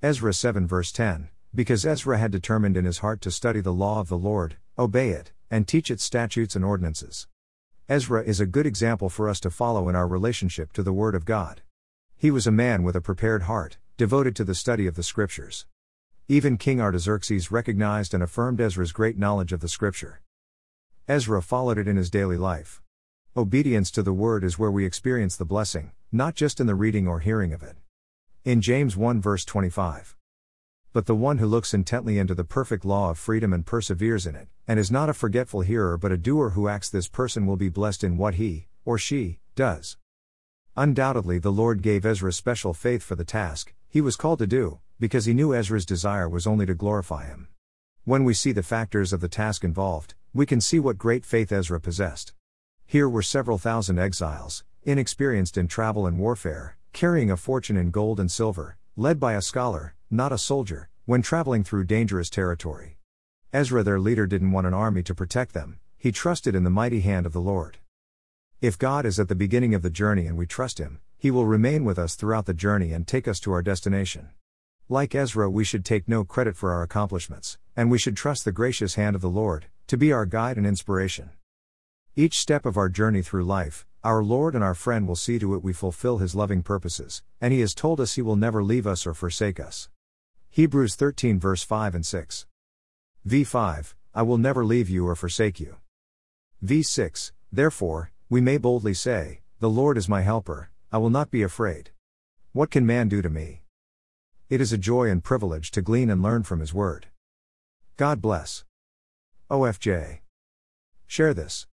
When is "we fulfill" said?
85.62-86.18